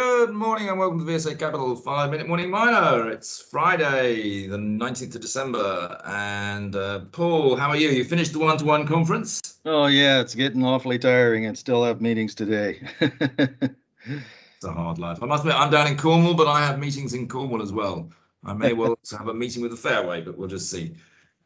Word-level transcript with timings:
Good 0.00 0.30
morning 0.30 0.68
and 0.68 0.78
welcome 0.78 1.04
to 1.04 1.12
VSA 1.12 1.40
Capital 1.40 1.74
5 1.74 2.12
Minute 2.12 2.28
Morning 2.28 2.52
Miner. 2.52 3.10
It's 3.10 3.40
Friday, 3.40 4.46
the 4.46 4.56
19th 4.56 5.16
of 5.16 5.20
December. 5.20 6.00
And 6.04 6.76
uh, 6.76 7.00
Paul, 7.10 7.56
how 7.56 7.70
are 7.70 7.76
you? 7.76 7.88
You 7.88 8.04
finished 8.04 8.32
the 8.32 8.38
one 8.38 8.56
to 8.58 8.64
one 8.64 8.86
conference? 8.86 9.58
Oh, 9.64 9.86
yeah, 9.86 10.20
it's 10.20 10.36
getting 10.36 10.64
awfully 10.64 11.00
tiring 11.00 11.46
and 11.46 11.58
still 11.58 11.82
have 11.82 12.00
meetings 12.00 12.36
today. 12.36 12.80
it's 13.00 14.64
a 14.64 14.72
hard 14.72 15.00
life. 15.00 15.18
I 15.20 15.26
must 15.26 15.42
admit, 15.42 15.56
I'm 15.56 15.72
down 15.72 15.88
in 15.88 15.96
Cornwall, 15.96 16.34
but 16.34 16.46
I 16.46 16.64
have 16.64 16.78
meetings 16.78 17.12
in 17.12 17.26
Cornwall 17.26 17.60
as 17.60 17.72
well. 17.72 18.10
I 18.44 18.52
may 18.52 18.74
well 18.74 18.96
have 19.10 19.26
a 19.26 19.34
meeting 19.34 19.62
with 19.62 19.72
the 19.72 19.76
Fairway, 19.76 20.20
but 20.20 20.38
we'll 20.38 20.46
just 20.46 20.70
see. 20.70 20.94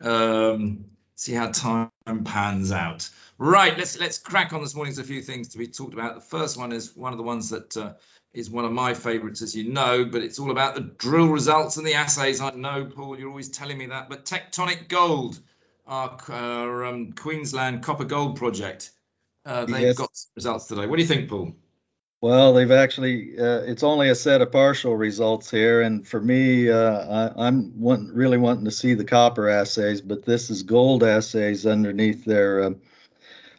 Um, 0.03 0.85
see 1.15 1.33
how 1.33 1.51
time 1.53 1.91
pans 2.25 2.71
out. 2.71 3.09
Right, 3.39 3.79
let's 3.79 3.99
let's 3.99 4.19
crack 4.19 4.53
on 4.53 4.61
this 4.61 4.75
morning. 4.75 4.93
There's 4.95 5.07
a 5.07 5.09
few 5.09 5.23
things 5.23 5.49
to 5.49 5.59
be 5.59 5.69
talked 5.69 5.95
about. 5.95 6.17
The 6.17 6.21
first 6.21 6.59
one 6.59 6.73
is 6.73 6.95
one 6.95 7.13
of 7.13 7.17
the 7.17 7.25
ones 7.25 7.49
that 7.51 7.77
uh, 7.77 7.93
is 8.35 8.51
one 8.51 8.65
of 8.65 8.73
my 8.73 8.95
favourites, 8.95 9.43
as 9.43 9.55
you 9.55 9.71
know, 9.71 10.05
but 10.05 10.23
it's 10.23 10.39
all 10.39 10.51
about 10.51 10.75
the 10.75 10.81
drill 10.81 11.29
results 11.29 11.77
and 11.77 11.87
the 11.87 11.95
assays. 11.95 12.41
I 12.41 12.51
know, 12.51 12.87
Paul, 12.87 13.19
you're 13.19 13.29
always 13.29 13.51
telling 13.51 13.77
me 13.77 13.87
that. 13.87 14.09
But 14.09 14.25
Tectonic 14.25 14.89
Gold, 14.89 15.39
our, 15.87 16.17
our 16.29 16.85
um, 16.87 17.13
Queensland 17.13 17.83
copper 17.83 18.05
gold 18.05 18.37
project, 18.37 18.91
uh, 19.45 19.67
they've 19.67 19.81
yes. 19.81 19.99
got 19.99 20.11
results 20.35 20.67
today. 20.67 20.87
What 20.87 20.97
do 20.97 21.03
you 21.03 21.09
think, 21.09 21.29
Paul? 21.29 21.55
Well, 22.23 22.55
they've 22.55 22.71
actually, 22.71 23.37
uh, 23.37 23.63
it's 23.63 23.83
only 23.83 24.09
a 24.09 24.15
set 24.15 24.41
of 24.41 24.53
partial 24.53 24.97
results 24.97 25.51
here. 25.51 25.83
And 25.83 26.07
for 26.07 26.21
me, 26.21 26.71
uh, 26.71 27.33
I, 27.37 27.49
am 27.49 27.79
want, 27.81 28.15
really 28.15 28.39
wanting 28.39 28.65
to 28.65 28.71
see 28.71 28.95
the 28.95 29.05
copper 29.05 29.49
assays, 29.49 30.01
but 30.01 30.25
this 30.25 30.49
is 30.49 30.63
gold 30.63 31.03
assays 31.03 31.67
underneath 31.67 32.25
their, 32.25 32.63
um, 32.63 32.81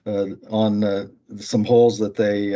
uh, 0.06 0.28
on 0.50 0.84
uh, 0.84 1.08
some 1.38 1.66
holes 1.66 2.00
that 2.00 2.16
they 2.16 2.56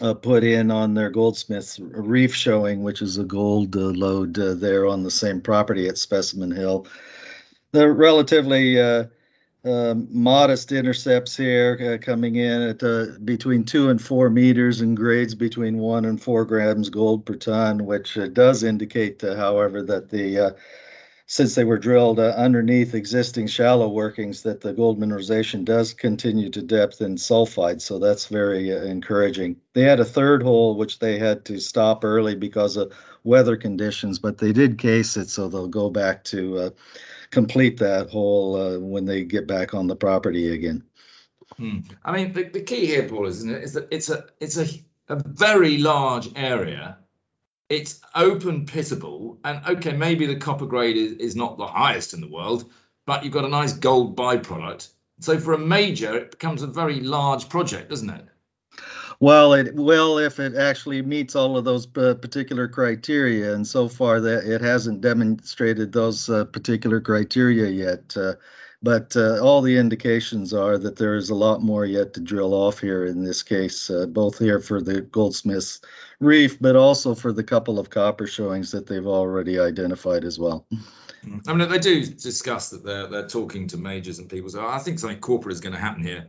uh, 0.00 0.14
put 0.14 0.44
in 0.44 0.70
on 0.70 0.94
their 0.94 1.10
Goldsmiths 1.10 1.78
reef 1.80 2.34
showing, 2.34 2.82
which 2.82 3.02
is 3.02 3.18
a 3.18 3.24
gold 3.24 3.76
uh, 3.76 3.80
lode 3.80 4.38
uh, 4.38 4.54
there 4.54 4.86
on 4.86 5.02
the 5.02 5.10
same 5.10 5.40
property 5.40 5.88
at 5.88 5.98
Specimen 5.98 6.50
Hill. 6.50 6.86
The 7.72 7.90
relatively 7.90 8.80
uh, 8.80 9.04
um, 9.64 10.08
modest 10.10 10.70
intercepts 10.70 11.36
here 11.36 11.94
uh, 11.94 12.04
coming 12.04 12.36
in 12.36 12.62
at 12.62 12.82
uh, 12.82 13.18
between 13.24 13.64
two 13.64 13.88
and 13.88 14.00
four 14.00 14.30
meters 14.30 14.80
and 14.80 14.96
grades 14.96 15.34
between 15.34 15.78
one 15.78 16.04
and 16.04 16.22
four 16.22 16.44
grams 16.44 16.88
gold 16.88 17.24
per 17.24 17.34
ton, 17.34 17.84
which 17.84 18.18
does 18.32 18.62
indicate, 18.62 19.22
however, 19.22 19.82
that 19.82 20.10
the 20.10 20.54
since 21.28 21.56
they 21.56 21.64
were 21.64 21.78
drilled 21.78 22.20
uh, 22.20 22.34
underneath 22.36 22.94
existing 22.94 23.48
shallow 23.48 23.88
workings, 23.88 24.42
that 24.42 24.60
the 24.60 24.72
gold 24.72 25.00
mineralization 25.00 25.64
does 25.64 25.92
continue 25.92 26.50
to 26.50 26.62
depth 26.62 27.00
in 27.00 27.16
sulfide. 27.16 27.80
So 27.80 27.98
that's 27.98 28.26
very 28.26 28.72
uh, 28.72 28.82
encouraging. 28.82 29.56
They 29.72 29.82
had 29.82 29.98
a 29.98 30.04
third 30.04 30.44
hole 30.44 30.76
which 30.76 31.00
they 31.00 31.18
had 31.18 31.44
to 31.46 31.58
stop 31.58 32.04
early 32.04 32.36
because 32.36 32.76
of 32.76 32.92
weather 33.24 33.56
conditions, 33.56 34.20
but 34.20 34.38
they 34.38 34.52
did 34.52 34.78
case 34.78 35.16
it, 35.16 35.28
so 35.28 35.48
they'll 35.48 35.66
go 35.66 35.90
back 35.90 36.22
to 36.24 36.58
uh, 36.58 36.70
complete 37.30 37.78
that 37.78 38.08
hole 38.08 38.54
uh, 38.54 38.78
when 38.78 39.04
they 39.04 39.24
get 39.24 39.48
back 39.48 39.74
on 39.74 39.88
the 39.88 39.96
property 39.96 40.54
again. 40.54 40.84
Hmm. 41.56 41.80
I 42.04 42.12
mean, 42.12 42.32
the, 42.34 42.44
the 42.44 42.62
key 42.62 42.86
here, 42.86 43.08
Paul, 43.08 43.26
isn't 43.26 43.50
it, 43.50 43.64
is 43.64 43.72
that 43.72 43.88
it's 43.90 44.10
a 44.10 44.26
it's 44.40 44.58
a, 44.58 44.66
a 45.08 45.16
very 45.16 45.78
large 45.78 46.28
area 46.36 46.98
it's 47.68 48.00
open 48.14 48.66
pitable 48.66 49.38
and 49.44 49.60
okay 49.66 49.92
maybe 49.92 50.26
the 50.26 50.36
copper 50.36 50.66
grade 50.66 50.96
is, 50.96 51.12
is 51.14 51.36
not 51.36 51.58
the 51.58 51.66
highest 51.66 52.14
in 52.14 52.20
the 52.20 52.28
world 52.28 52.70
but 53.06 53.24
you've 53.24 53.32
got 53.32 53.44
a 53.44 53.48
nice 53.48 53.72
gold 53.72 54.16
byproduct. 54.16 54.88
So 55.20 55.38
for 55.38 55.52
a 55.52 55.58
major 55.58 56.16
it 56.16 56.32
becomes 56.32 56.62
a 56.62 56.66
very 56.66 57.00
large 57.00 57.48
project 57.48 57.90
doesn't 57.90 58.10
it? 58.10 58.24
Well 59.18 59.54
it 59.54 59.74
will 59.74 60.18
if 60.18 60.38
it 60.38 60.54
actually 60.54 61.02
meets 61.02 61.34
all 61.34 61.56
of 61.56 61.64
those 61.64 61.86
uh, 61.96 62.14
particular 62.14 62.68
criteria 62.68 63.54
and 63.54 63.66
so 63.66 63.88
far 63.88 64.20
that 64.20 64.44
it 64.44 64.60
hasn't 64.60 65.00
demonstrated 65.00 65.92
those 65.92 66.28
uh, 66.28 66.44
particular 66.44 67.00
criteria 67.00 67.68
yet 67.68 68.16
uh, 68.16 68.34
but 68.82 69.16
uh, 69.16 69.40
all 69.42 69.62
the 69.62 69.76
indications 69.76 70.52
are 70.52 70.78
that 70.78 70.96
there 70.96 71.16
is 71.16 71.30
a 71.30 71.34
lot 71.34 71.62
more 71.62 71.84
yet 71.84 72.14
to 72.14 72.20
drill 72.20 72.54
off 72.54 72.80
here 72.80 73.04
in 73.04 73.24
this 73.24 73.42
case, 73.42 73.90
uh, 73.90 74.06
both 74.06 74.38
here 74.38 74.60
for 74.60 74.80
the 74.80 75.00
Goldsmiths 75.00 75.80
Reef, 76.20 76.60
but 76.60 76.76
also 76.76 77.14
for 77.14 77.32
the 77.32 77.44
couple 77.44 77.78
of 77.78 77.90
copper 77.90 78.26
showings 78.26 78.72
that 78.72 78.86
they've 78.86 79.06
already 79.06 79.58
identified 79.58 80.24
as 80.24 80.38
well. 80.38 80.66
I 81.46 81.52
mean, 81.54 81.68
they 81.68 81.78
do 81.78 82.04
discuss 82.04 82.70
that 82.70 82.84
they're 82.84 83.08
they're 83.08 83.28
talking 83.28 83.68
to 83.68 83.76
majors 83.76 84.18
and 84.18 84.28
people. 84.28 84.50
So 84.50 84.66
I 84.66 84.78
think 84.78 84.98
something 84.98 85.18
corporate 85.18 85.54
is 85.54 85.60
going 85.60 85.74
to 85.74 85.80
happen 85.80 86.02
here. 86.02 86.28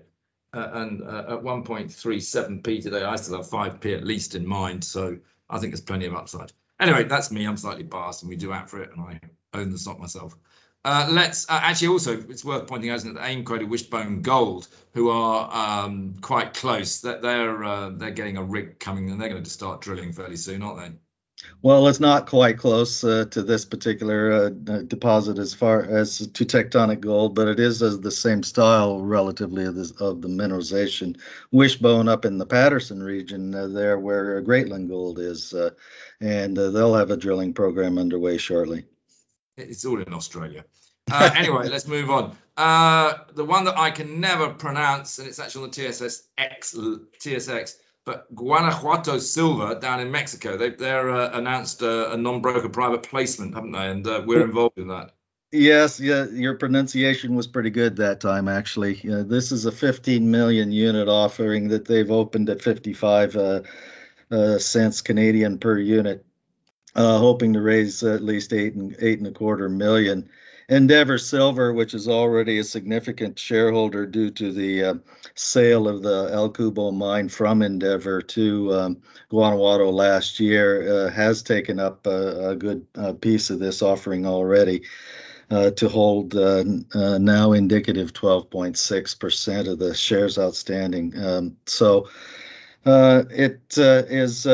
Uh, 0.53 0.69
and 0.73 1.03
uh, 1.03 1.35
at 1.35 1.43
1.37p 1.43 2.81
today, 2.81 3.03
I 3.03 3.17
still 3.17 3.37
have 3.37 3.47
5p 3.47 3.95
at 3.95 4.03
least 4.03 4.33
in 4.33 4.47
mind. 4.47 4.83
So 4.83 5.17
I 5.49 5.59
think 5.59 5.73
there's 5.73 5.81
plenty 5.81 6.05
of 6.05 6.15
upside. 6.15 6.51
Anyway, 6.79 7.03
that's 7.03 7.31
me. 7.31 7.45
I'm 7.45 7.57
slightly 7.57 7.83
biased, 7.83 8.23
and 8.23 8.29
we 8.29 8.35
do 8.35 8.53
out 8.53 8.69
for 8.69 8.81
it, 8.81 8.91
and 8.91 9.01
I 9.01 9.19
own 9.53 9.71
the 9.71 9.77
stock 9.77 9.99
myself. 9.99 10.35
Uh, 10.85 11.05
let's 11.11 11.49
uh, 11.49 11.59
actually 11.61 11.89
also 11.89 12.17
it's 12.29 12.45
worth 12.45 12.65
pointing 12.67 12.89
out 12.89 13.01
that 13.01 13.17
AIM 13.19 13.43
quoted 13.43 13.69
Wishbone 13.69 14.21
Gold, 14.21 14.69
who 14.93 15.09
are 15.09 15.83
um, 15.83 16.15
quite 16.21 16.53
close. 16.53 17.01
That 17.01 17.21
they're 17.21 17.61
uh, 17.61 17.89
they're 17.89 18.11
getting 18.11 18.37
a 18.37 18.43
rig 18.43 18.79
coming 18.79 19.11
and 19.11 19.19
they're 19.19 19.27
going 19.27 19.43
to 19.43 19.49
start 19.49 19.81
drilling 19.81 20.13
fairly 20.13 20.37
soon, 20.37 20.61
aren't 20.63 20.79
they? 20.79 20.97
Well, 21.61 21.87
it's 21.87 21.99
not 21.99 22.27
quite 22.27 22.57
close 22.57 23.03
uh, 23.03 23.25
to 23.31 23.43
this 23.43 23.65
particular 23.65 24.45
uh, 24.45 24.49
deposit 24.83 25.37
as 25.39 25.53
far 25.53 25.83
as 25.83 26.19
to 26.19 26.45
tectonic 26.45 27.01
gold, 27.01 27.35
but 27.35 27.49
it 27.49 27.59
is 27.59 27.79
the 27.79 28.09
same 28.09 28.41
style 28.41 29.01
relatively 29.01 29.65
of, 29.65 29.75
this, 29.75 29.91
of 29.91 30.21
the 30.21 30.29
mineralization. 30.29 31.19
Wishbone 31.51 32.07
up 32.07 32.23
in 32.23 32.37
the 32.37 32.45
Paterson 32.45 33.03
region 33.03 33.53
uh, 33.53 33.67
there 33.67 33.99
where 33.99 34.41
Greatland 34.41 34.87
Gold 34.87 35.19
is, 35.19 35.53
and 36.21 36.55
they'll 36.57 36.95
have 36.95 37.11
a 37.11 37.17
drilling 37.17 37.53
program 37.53 37.97
underway 37.97 38.37
shortly. 38.37 38.85
It's 39.57 39.85
all 39.85 40.01
in 40.01 40.13
Australia. 40.13 40.65
Uh, 41.11 41.31
anyway, 41.35 41.67
let's 41.69 41.87
move 41.87 42.09
on. 42.09 42.37
Uh, 42.55 43.13
the 43.33 43.45
one 43.45 43.65
that 43.65 43.77
I 43.77 43.91
can 43.91 44.19
never 44.19 44.53
pronounce, 44.53 45.19
and 45.19 45.27
it's 45.27 45.39
actually 45.39 45.65
on 45.65 45.71
the 45.71 45.75
TSS 45.75 46.23
X, 46.37 46.75
TSX, 46.75 47.75
but 48.05 48.33
Guanajuato 48.33 49.19
Silver 49.19 49.79
down 49.79 49.99
in 49.99 50.11
Mexico. 50.11 50.57
They, 50.57 50.69
they're 50.69 51.09
uh, 51.09 51.37
announced 51.37 51.81
a, 51.81 52.13
a 52.13 52.17
non-broker 52.17 52.69
private 52.69 53.03
placement, 53.03 53.53
haven't 53.55 53.73
they? 53.73 53.89
And 53.89 54.07
uh, 54.07 54.23
we're 54.25 54.43
involved 54.43 54.77
in 54.77 54.87
that. 54.87 55.11
Yes, 55.51 55.99
yeah, 55.99 56.25
your 56.25 56.55
pronunciation 56.55 57.35
was 57.35 57.47
pretty 57.47 57.69
good 57.69 57.97
that 57.97 58.19
time, 58.19 58.49
actually. 58.49 58.99
Uh, 59.09 59.23
this 59.23 59.53
is 59.53 59.65
a 59.65 59.71
15 59.71 60.29
million 60.29 60.73
unit 60.73 61.07
offering 61.07 61.69
that 61.69 61.85
they've 61.85 62.11
opened 62.11 62.49
at 62.49 62.61
55 62.61 63.35
uh, 63.35 63.61
uh, 64.29 64.57
cents 64.57 65.01
Canadian 65.01 65.57
per 65.57 65.77
unit 65.77 66.25
uh, 66.97 67.19
hoping 67.19 67.53
to 67.53 67.61
raise 67.61 68.03
at 68.03 68.23
least 68.23 68.51
eight 68.51 68.73
and 68.73 68.95
eight 68.99 69.19
and 69.19 69.27
a 69.27 69.31
quarter 69.31 69.69
million. 69.69 70.29
Endeavour 70.69 71.17
Silver, 71.17 71.71
which 71.71 71.93
is 71.93 72.09
already 72.09 72.57
a 72.57 72.63
significant 72.63 73.39
shareholder 73.39 74.05
due 74.05 74.29
to 74.31 74.51
the 74.51 74.83
uh, 74.83 74.93
sale 75.33 75.87
of 75.87 76.03
the 76.03 76.29
El 76.33 76.49
Cubo 76.49 76.91
mine 76.91 77.29
from 77.29 77.61
Endeavour 77.61 78.21
to 78.21 78.73
um, 78.73 78.97
Guanajuato 79.29 79.89
last 79.91 80.41
year, 80.41 81.05
uh, 81.05 81.09
has 81.09 81.41
taken 81.41 81.79
up 81.79 82.05
a, 82.05 82.49
a 82.49 82.55
good 82.55 82.85
uh, 82.95 83.13
piece 83.13 83.49
of 83.49 83.59
this 83.59 83.81
offering 83.81 84.25
already. 84.25 84.83
Uh, 85.49 85.71
to 85.71 85.87
hold 85.87 86.35
uh, 86.35 86.61
uh, 86.93 87.17
now 87.17 87.53
indicative 87.53 88.11
12.6% 88.11 89.71
of 89.71 89.79
the 89.79 89.95
shares 89.95 90.37
outstanding. 90.37 91.13
Um, 91.17 91.55
so 91.65 92.09
it 92.85 93.61
is 93.77 94.45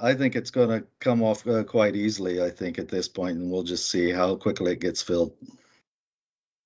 I 0.00 0.14
think 0.14 0.36
it's 0.36 0.50
going 0.50 0.68
to 0.68 0.86
come 1.00 1.22
off 1.22 1.46
uh, 1.46 1.64
quite 1.64 1.96
easily. 1.96 2.42
I 2.42 2.50
think 2.50 2.78
at 2.78 2.88
this 2.88 3.08
point, 3.08 3.38
and 3.38 3.50
we'll 3.50 3.62
just 3.62 3.90
see 3.90 4.10
how 4.10 4.36
quickly 4.36 4.72
it 4.72 4.80
gets 4.80 5.02
filled. 5.02 5.32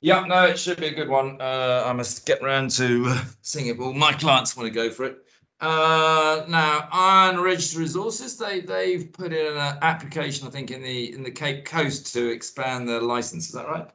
Yeah, 0.01 0.25
no, 0.27 0.47
it 0.47 0.59
should 0.59 0.81
be 0.81 0.89
a 0.89 0.95
good 0.95 1.09
one. 1.09 1.41
Uh, 1.41 1.85
I 1.87 1.93
must 1.93 2.27
get 2.27 2.43
round 2.43 2.71
to 2.73 3.05
uh, 3.07 3.25
seeing 3.41 3.67
it. 3.69 3.79
all 3.79 3.93
my 3.93 4.13
clients 4.13 4.57
want 4.57 4.67
to 4.67 4.75
go 4.75 4.91
for 4.91 5.05
it. 5.05 5.19
Uh, 5.61 6.45
now, 6.49 6.89
Iron 6.91 7.39
Ridge 7.39 7.77
Resources, 7.77 8.37
they 8.37 8.61
they've 8.61 9.13
put 9.13 9.33
in 9.33 9.57
an 9.57 9.79
application, 9.81 10.49
I 10.49 10.51
think, 10.51 10.73
in 10.73 10.83
the 10.83 11.15
in 11.15 11.23
the 11.23 11.31
Cape 11.31 11.67
Coast 11.67 12.15
to 12.15 12.31
expand 12.31 12.89
their 12.89 13.01
license. 13.01 13.47
Is 13.47 13.53
that 13.53 13.69
right? 13.69 13.89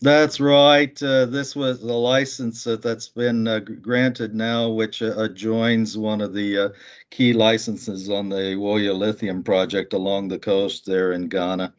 That's 0.00 0.38
right. 0.40 1.02
Uh, 1.02 1.26
this 1.26 1.56
was 1.56 1.80
the 1.80 1.92
license 1.94 2.64
that's 2.64 3.08
been 3.08 3.48
uh, 3.48 3.58
granted 3.60 4.34
now, 4.34 4.68
which 4.70 5.02
uh, 5.02 5.14
adjoins 5.18 5.96
one 5.98 6.20
of 6.20 6.34
the 6.34 6.58
uh, 6.58 6.68
key 7.10 7.32
licenses 7.32 8.08
on 8.10 8.28
the 8.28 8.36
Ewoyaa 8.36 8.96
Lithium 8.96 9.42
project 9.42 9.92
along 9.92 10.28
the 10.28 10.38
coast 10.38 10.86
there 10.86 11.12
in 11.12 11.28
Ghana. 11.28 11.72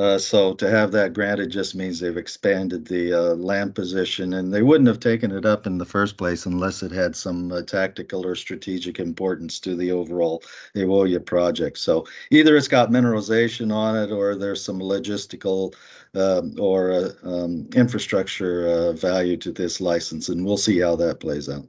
Uh, 0.00 0.16
so 0.16 0.54
to 0.54 0.70
have 0.70 0.92
that 0.92 1.12
granted 1.12 1.50
just 1.50 1.74
means 1.74 2.00
they've 2.00 2.16
expanded 2.16 2.86
the 2.86 3.12
uh, 3.12 3.34
land 3.34 3.74
position, 3.74 4.32
and 4.32 4.50
they 4.50 4.62
wouldn't 4.62 4.88
have 4.88 4.98
taken 4.98 5.30
it 5.30 5.44
up 5.44 5.66
in 5.66 5.76
the 5.76 5.84
first 5.84 6.16
place 6.16 6.46
unless 6.46 6.82
it 6.82 6.90
had 6.90 7.14
some 7.14 7.52
tactical 7.66 8.24
or 8.24 8.34
strategic 8.34 8.98
importance 8.98 9.60
to 9.60 9.76
the 9.76 9.92
overall 9.92 10.42
Ewoyaa 10.74 11.26
project. 11.26 11.76
So 11.76 12.06
either 12.30 12.56
it's 12.56 12.66
got 12.66 12.90
mineralization 12.90 13.74
on 13.74 13.94
it, 13.94 14.10
or 14.10 14.36
there's 14.36 14.64
some 14.64 14.78
logistical 14.78 15.74
um, 16.14 16.54
or 16.58 16.92
uh, 16.92 17.10
um, 17.22 17.68
infrastructure 17.74 18.68
uh, 18.68 18.92
value 18.92 19.36
to 19.36 19.52
this 19.52 19.82
license, 19.82 20.30
and 20.30 20.46
we'll 20.46 20.56
see 20.56 20.80
how 20.80 20.96
that 20.96 21.20
plays 21.20 21.50
out. 21.50 21.66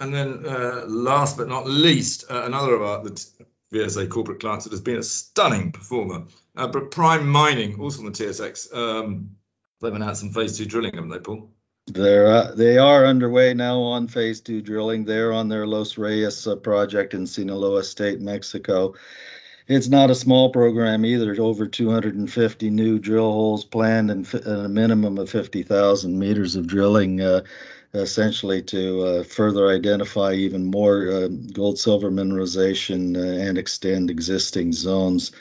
And 0.00 0.12
then, 0.12 0.44
uh, 0.44 0.86
last 0.88 1.36
but 1.36 1.46
not 1.46 1.68
least, 1.68 2.24
uh, 2.28 2.42
another 2.46 2.74
of 2.74 2.82
our 2.82 3.04
the, 3.04 3.28
VSA 3.72 4.08
corporate 4.08 4.40
clients, 4.40 4.64
that 4.64 4.72
has 4.72 4.80
been 4.80 4.98
a 4.98 5.02
stunning 5.02 5.72
performer. 5.72 6.24
Uh, 6.58 6.66
but 6.66 6.90
Prime 6.90 7.28
Mining, 7.28 7.80
also 7.80 8.00
on 8.00 8.06
the 8.06 8.10
TSX, 8.10 8.74
um, 8.76 9.36
they've 9.80 9.94
announced 9.94 10.20
some 10.20 10.32
phase 10.32 10.58
two 10.58 10.66
drilling, 10.66 10.92
haven't 10.92 11.10
they, 11.10 11.20
Paul? 11.20 11.52
They're 11.86 12.26
uh, 12.26 12.54
they 12.54 12.76
are 12.76 13.06
underway 13.06 13.54
now 13.54 13.80
on 13.80 14.08
phase 14.08 14.40
two 14.40 14.60
drilling. 14.60 15.04
They're 15.04 15.32
on 15.32 15.48
their 15.48 15.66
Los 15.66 15.96
Reyes 15.96 16.46
uh, 16.46 16.56
project 16.56 17.14
in 17.14 17.26
Sinaloa 17.26 17.84
State, 17.84 18.20
Mexico. 18.20 18.94
It's 19.68 19.88
not 19.88 20.10
a 20.10 20.14
small 20.14 20.50
program 20.50 21.04
either. 21.04 21.40
Over 21.40 21.66
250 21.66 22.70
new 22.70 22.98
drill 22.98 23.30
holes 23.30 23.64
planned 23.64 24.10
and, 24.10 24.34
and 24.34 24.66
a 24.66 24.68
minimum 24.68 25.16
of 25.18 25.30
50,000 25.30 26.18
meters 26.18 26.56
of 26.56 26.66
drilling, 26.66 27.20
uh, 27.20 27.42
essentially 27.94 28.62
to 28.62 29.02
uh, 29.02 29.22
further 29.22 29.68
identify 29.68 30.32
even 30.32 30.70
more 30.70 31.08
uh, 31.10 31.28
gold 31.52 31.78
silver 31.78 32.10
mineralization 32.10 33.16
uh, 33.16 33.46
and 33.46 33.58
extend 33.58 34.10
existing 34.10 34.72
zones. 34.72 35.32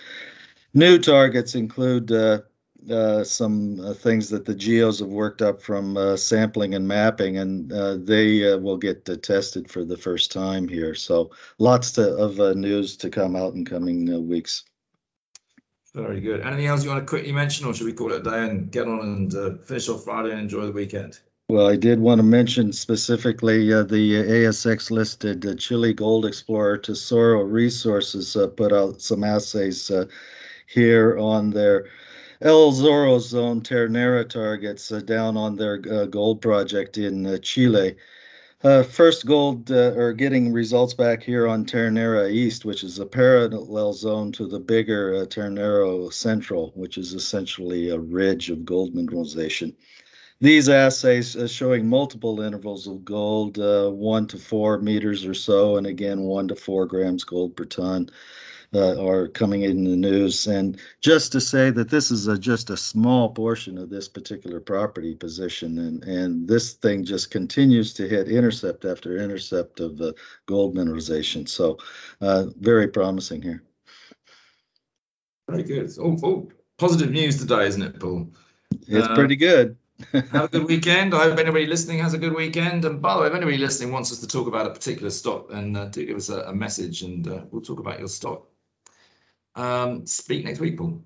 New 0.78 1.00
targets 1.00 1.56
include 1.56 2.12
uh, 2.12 3.24
some 3.24 3.80
uh, 3.80 3.96
things 3.96 4.30
that 4.30 4.46
the 4.46 4.54
geos 4.54 5.00
have 5.00 5.10
worked 5.10 5.42
up 5.42 5.60
from 5.60 5.98
uh, 5.98 6.16
sampling 6.16 6.76
and 6.76 6.88
mapping, 6.88 7.40
and 7.40 7.74
uh, 7.74 7.98
they 7.98 8.54
uh, 8.54 8.60
will 8.60 8.78
get 8.78 9.04
tested 9.24 9.72
for 9.72 9.84
the 9.84 9.98
first 9.98 10.32
time 10.32 10.68
here. 10.68 10.94
So 10.94 11.32
lots 11.58 11.94
to, 11.94 12.08
of 12.16 12.56
news 12.56 12.98
to 12.98 13.10
come 13.10 13.36
out 13.36 13.56
in 13.56 13.66
coming 13.66 14.28
weeks. 14.28 14.66
Very 15.96 16.22
good. 16.22 16.42
Anything 16.42 16.68
else 16.68 16.84
you 16.84 16.92
want 16.92 17.02
to 17.02 17.10
quickly 17.10 17.32
mention, 17.32 17.66
or 17.66 17.74
should 17.74 17.88
we 17.88 17.94
call 17.94 18.12
it 18.12 18.22
a 18.22 18.30
day 18.30 18.48
and 18.48 18.72
get 18.72 18.88
on 18.88 19.00
and 19.34 19.60
finish 19.66 19.90
off 19.90 20.04
Friday 20.04 20.30
and 20.30 20.42
enjoy 20.42 20.68
the 20.68 20.72
weekend? 20.72 21.20
Well, 21.50 21.66
I 21.66 21.76
did 21.76 22.00
want 22.00 22.20
to 22.20 22.24
mention 22.24 22.72
specifically 22.72 23.74
uh, 23.74 23.82
the 23.82 24.14
ASX 24.14 24.92
listed 24.92 25.44
uh, 25.44 25.56
Chile 25.56 25.94
gold 25.94 26.28
explorer 26.28 26.78
Tesoro 26.78 27.42
Resources 27.42 28.36
uh, 28.36 28.46
put 28.46 28.72
out 28.72 29.02
some 29.02 29.24
assays 29.24 29.90
here 30.68 31.18
on 31.18 31.50
their 31.50 31.88
El 32.42 32.72
Zorro 32.72 33.20
Zone 33.20 33.62
Ternera 33.62 34.30
targets 34.30 34.92
uh, 34.92 35.00
down 35.00 35.36
on 35.38 35.56
their 35.56 35.82
uh, 35.90 36.06
gold 36.06 36.42
project 36.42 36.98
in 37.00 37.26
uh, 37.26 37.38
Chile. 37.40 37.96
Uh, 38.64 38.84
first 38.84 39.26
gold 39.26 39.72
uh, 39.72 39.94
or 39.96 40.14
getting 40.14 40.52
results 40.52 40.94
back 40.94 41.24
here 41.24 41.48
on 41.48 41.66
Ternera 41.66 42.30
East, 42.30 42.66
which 42.66 42.84
is 42.84 43.00
a 43.00 43.06
parallel 43.06 43.94
zone 43.94 44.32
to 44.34 44.46
the 44.46 44.60
bigger 44.60 45.16
uh, 45.16 45.26
Ternera 45.26 46.12
Central, 46.14 46.72
which 46.76 46.98
is 46.98 47.14
essentially 47.14 47.90
a 47.90 48.00
ridge 48.00 48.50
of 48.50 48.66
gold 48.66 48.94
mineralization. 48.94 49.74
These 50.40 50.70
assays 50.70 51.36
showing 51.52 51.88
multiple 51.88 52.42
intervals 52.42 52.86
of 52.86 53.04
gold, 53.04 53.58
one 53.58 54.28
to 54.28 54.38
four 54.38 54.80
meters 54.80 55.26
or 55.26 55.34
so, 55.34 55.78
and 55.78 55.88
again, 55.88 56.22
one 56.22 56.48
to 56.50 56.56
four 56.56 56.86
grams 56.86 57.24
gold 57.24 57.56
per 57.56 57.66
ton 57.66 58.12
uh, 58.74 59.04
are 59.04 59.28
coming 59.28 59.64
in 59.64 59.84
the 59.84 59.96
news. 59.96 60.48
And 60.48 60.80
just 61.02 61.32
to 61.34 61.42
say 61.42 61.70
that 61.70 61.90
this 61.90 62.12
is 62.12 62.28
a, 62.28 62.38
just 62.38 62.70
a 62.70 62.78
small 62.78 63.30
portion 63.30 63.78
of 63.78 63.90
this 63.90 64.10
particular 64.10 64.60
property 64.60 65.16
position, 65.16 65.78
and, 65.80 66.04
and 66.04 66.48
this 66.48 66.74
thing 66.74 67.06
just 67.06 67.32
continues 67.32 67.94
to 67.96 68.08
hit 68.08 68.30
intercept 68.30 68.86
after 68.86 69.18
intercept 69.18 69.80
of 69.80 70.02
uh, 70.02 70.14
gold 70.46 70.76
mineralization. 70.76 71.48
So, 71.48 71.78
uh, 72.22 72.46
very 72.60 72.88
promising 72.88 73.42
here. 73.42 73.64
Very 75.50 75.64
good. 75.64 75.92
Oh, 76.00 76.18
oh, 76.24 76.50
positive 76.78 77.12
news 77.12 77.38
today, 77.38 77.68
isn't 77.68 77.82
it, 77.82 78.00
Paul? 78.00 78.32
It's 78.88 79.08
pretty 79.08 79.38
good. 79.38 79.78
have 80.12 80.44
a 80.44 80.48
good 80.48 80.68
weekend. 80.68 81.16
I 81.16 81.24
hope 81.24 81.40
anybody 81.40 81.66
listening 81.66 82.00
has 82.00 82.14
a 82.14 82.18
good 82.18 82.36
weekend. 82.36 82.86
And 82.86 83.02
by 83.02 83.16
the 83.16 83.22
way, 83.22 83.28
if 83.28 83.34
anybody 83.34 83.58
listening 83.58 83.92
wants 83.92 84.12
us 84.12 84.20
to 84.20 84.28
talk 84.28 84.48
about 84.48 84.68
a 84.68 84.70
particular 84.72 85.10
stock, 85.10 85.50
then 85.50 85.76
uh, 85.76 85.86
do 85.86 86.06
give 86.06 86.18
us 86.18 86.30
a, 86.30 86.42
a 86.42 86.54
message 86.54 87.02
and 87.02 87.28
uh, 87.28 87.42
we'll 87.50 87.62
talk 87.62 87.80
about 87.80 88.00
your 88.00 88.08
stock. 88.08 88.48
Um, 89.58 90.06
speak 90.06 90.46
next 90.46 90.60
week, 90.60 90.78
Paul. 90.78 91.04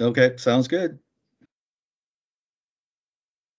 Okay, 0.00 0.36
sounds 0.38 0.66
good. 0.66 0.98